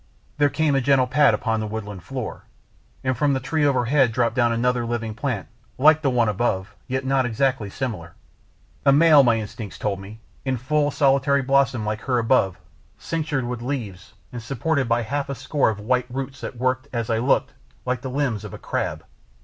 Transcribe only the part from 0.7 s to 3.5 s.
a gentle pat upon the woodland floor, and from a